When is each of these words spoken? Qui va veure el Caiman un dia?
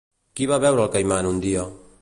Qui 0.39 0.47
va 0.51 0.57
veure 0.63 0.83
el 0.87 0.91
Caiman 0.97 1.31
un 1.37 1.45
dia? 1.49 1.73